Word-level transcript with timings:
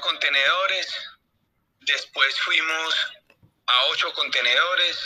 contenedores, 0.00 0.94
después 1.80 2.40
fuimos 2.40 2.94
a 3.66 3.72
8 3.92 4.12
contenedores, 4.14 4.98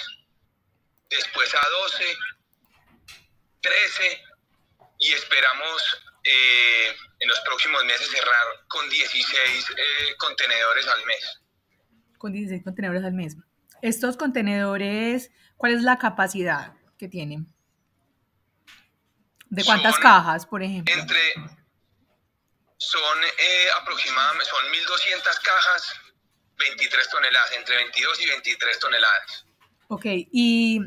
después 1.10 1.54
a 1.54 1.68
12, 1.82 2.16
13 3.60 4.22
y 4.98 5.12
esperamos 5.12 5.82
eh, 6.24 6.96
en 7.18 7.28
los 7.28 7.40
próximos 7.40 7.84
meses 7.84 8.08
cerrar 8.08 8.66
con 8.68 8.88
16 8.88 9.70
eh, 9.70 10.16
contenedores 10.18 10.86
al 10.88 11.04
mes. 11.06 11.40
Con 12.18 12.32
16 12.32 12.62
contenedores 12.62 13.04
al 13.04 13.12
mes. 13.12 13.36
Estos 13.82 14.16
contenedores, 14.16 15.30
¿cuál 15.56 15.72
es 15.72 15.82
la 15.82 15.98
capacidad 15.98 16.74
que 16.98 17.08
tienen? 17.08 17.52
¿De 19.50 19.64
cuántas 19.64 19.98
cajas, 19.98 20.46
por 20.46 20.62
ejemplo? 20.62 20.94
Entre, 20.94 21.34
son 22.82 23.24
eh, 23.24 23.66
aproximadamente, 23.80 24.44
son 24.46 24.64
1.200 24.66 25.40
cajas, 25.42 25.94
23 26.58 27.08
toneladas, 27.08 27.52
entre 27.52 27.76
22 27.76 28.20
y 28.20 28.26
23 28.26 28.78
toneladas. 28.78 29.46
Ok, 29.88 30.04
y 30.32 30.80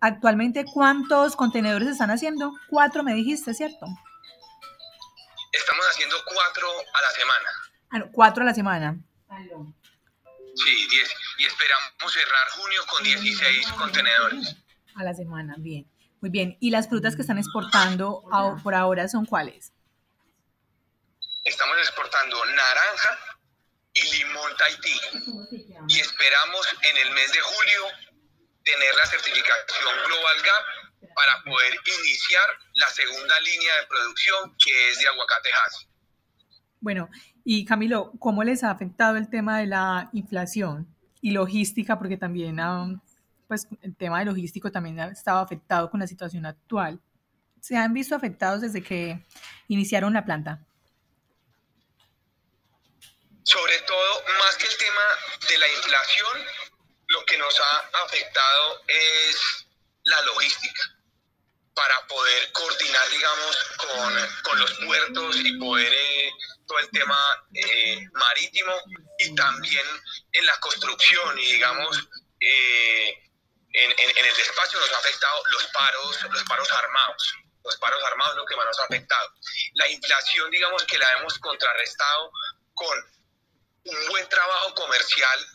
actualmente 0.00 0.64
cuántos 0.64 1.36
contenedores 1.36 1.88
están 1.88 2.10
haciendo? 2.10 2.52
Cuatro 2.68 3.02
me 3.02 3.14
dijiste, 3.14 3.54
¿cierto? 3.54 3.86
Estamos 5.52 5.86
haciendo 5.90 6.16
cuatro 6.24 6.68
a 6.70 7.02
la 7.02 7.10
semana. 7.10 7.48
Ah, 7.90 8.10
cuatro 8.12 8.42
a 8.42 8.46
la 8.46 8.54
semana. 8.54 8.98
Sí, 10.54 10.88
10. 10.90 11.14
Y 11.38 11.44
esperamos 11.44 12.12
cerrar 12.12 12.48
junio 12.50 12.80
con 12.90 13.04
16 13.04 13.72
contenedores. 13.72 14.56
A 14.94 15.04
la 15.04 15.14
semana, 15.14 15.54
bien. 15.58 15.86
Muy 16.20 16.30
bien. 16.30 16.56
¿Y 16.60 16.70
las 16.70 16.88
frutas 16.88 17.14
que 17.14 17.22
están 17.22 17.38
exportando 17.38 18.22
por 18.62 18.74
ahora 18.74 19.08
son 19.08 19.26
cuáles? 19.26 19.72
Estamos 21.46 21.76
exportando 21.78 22.44
naranja 22.44 23.18
y 23.92 24.18
limón 24.18 24.50
Tahití. 24.58 25.00
Y 25.88 26.00
esperamos 26.00 26.66
en 26.82 27.06
el 27.06 27.14
mes 27.14 27.32
de 27.32 27.40
julio 27.40 27.82
tener 28.64 28.94
la 28.96 29.06
certificación 29.06 29.94
Global 30.06 30.42
Gap 30.42 31.14
para 31.14 31.44
poder 31.44 31.72
iniciar 32.00 32.48
la 32.74 32.88
segunda 32.88 33.38
línea 33.40 33.76
de 33.76 33.86
producción 33.86 34.56
que 34.58 34.90
es 34.90 34.98
de 34.98 35.06
aguacate 35.06 35.50
Hass. 35.52 35.88
Bueno, 36.80 37.08
y 37.44 37.64
Camilo, 37.64 38.10
¿cómo 38.18 38.42
les 38.42 38.64
ha 38.64 38.72
afectado 38.72 39.16
el 39.16 39.30
tema 39.30 39.60
de 39.60 39.66
la 39.66 40.10
inflación 40.12 40.92
y 41.20 41.30
logística? 41.30 41.96
Porque 41.96 42.16
también 42.16 42.58
pues 43.46 43.68
el 43.82 43.96
tema 43.96 44.18
de 44.18 44.24
logístico 44.24 44.72
también 44.72 44.98
ha 44.98 45.06
estado 45.12 45.38
afectado 45.38 45.90
con 45.90 46.00
la 46.00 46.08
situación 46.08 46.44
actual. 46.44 47.00
¿Se 47.60 47.76
han 47.76 47.94
visto 47.94 48.16
afectados 48.16 48.62
desde 48.62 48.82
que 48.82 49.24
iniciaron 49.68 50.12
la 50.12 50.24
planta? 50.24 50.66
Sobre 53.46 53.78
todo, 53.86 54.24
más 54.44 54.56
que 54.56 54.66
el 54.66 54.76
tema 54.76 55.35
de 55.48 55.58
la 55.58 55.68
inflación, 55.68 56.46
lo 57.08 57.24
que 57.24 57.38
nos 57.38 57.60
ha 57.60 57.90
afectado 58.04 58.82
es 58.88 59.66
la 60.04 60.20
logística 60.22 60.96
para 61.74 62.06
poder 62.06 62.52
coordinar, 62.52 63.08
digamos, 63.10 63.56
con, 63.76 64.28
con 64.42 64.58
los 64.58 64.72
puertos 64.74 65.36
y 65.36 65.58
poder 65.58 65.92
eh, 65.92 66.30
todo 66.66 66.78
el 66.78 66.90
tema 66.90 67.18
eh, 67.54 68.02
marítimo 68.12 68.74
y 69.18 69.34
también 69.34 69.86
en 70.32 70.46
la 70.46 70.58
construcción 70.58 71.38
y, 71.38 71.52
digamos, 71.52 72.08
eh, 72.40 73.22
en, 73.74 73.90
en, 73.90 74.26
el 74.26 74.36
despacho 74.36 74.80
nos 74.80 74.90
ha 74.90 74.98
afectado 74.98 75.42
los 75.52 75.66
paros, 75.66 76.22
los 76.30 76.44
paros 76.44 76.72
armados. 76.72 77.34
Los 77.62 77.76
paros 77.76 78.02
armados 78.04 78.36
lo 78.36 78.46
que 78.46 78.56
más 78.56 78.64
nos 78.64 78.78
ha 78.78 78.84
afectado. 78.84 79.28
La 79.74 79.88
inflación, 79.88 80.50
digamos 80.50 80.84
que 80.84 80.98
la 80.98 81.12
hemos 81.18 81.38
contrarrestado 81.40 82.32
con 82.74 83.15
un 83.86 84.08
buen 84.08 84.28
trabajo 84.28 84.74
comercial 84.74 85.46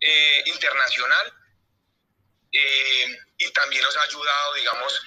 eh, 0.00 0.42
internacional 0.46 1.32
eh, 2.52 3.18
y 3.36 3.50
también 3.50 3.82
nos 3.82 3.96
ha 3.96 4.02
ayudado, 4.02 4.54
digamos, 4.54 5.00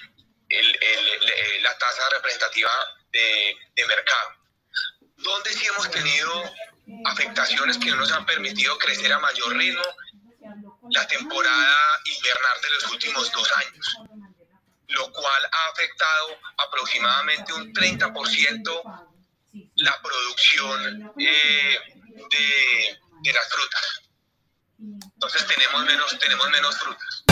el, 0.48 0.78
el, 0.80 1.62
la 1.62 1.76
tasa 1.78 2.08
representativa 2.10 2.70
de, 3.10 3.56
de 3.74 3.86
mercado. 3.86 4.30
Donde 5.16 5.52
sí 5.52 5.66
hemos 5.66 5.90
tenido 5.90 6.52
afectaciones 7.06 7.78
que 7.78 7.90
no 7.90 7.96
nos 7.96 8.12
han 8.12 8.26
permitido 8.26 8.76
crecer 8.78 9.12
a 9.12 9.18
mayor 9.18 9.56
ritmo 9.56 9.82
la 10.90 11.06
temporada 11.06 12.00
invernal 12.04 12.60
de 12.60 12.70
los 12.70 12.90
últimos 12.90 13.32
dos 13.32 13.50
años, 13.56 13.96
lo 14.88 15.10
cual 15.12 15.48
ha 15.50 15.68
afectado 15.70 16.38
aproximadamente 16.58 17.52
un 17.54 17.72
30% 17.72 19.11
la 19.76 20.00
producción 20.02 21.12
eh, 21.18 21.78
de, 22.30 22.98
de 23.22 23.32
las 23.32 23.48
frutas. 23.48 24.02
Entonces 24.78 25.46
tenemos 25.46 25.84
menos, 25.84 26.18
tenemos 26.18 26.50
menos 26.50 26.78
frutas. 26.78 27.24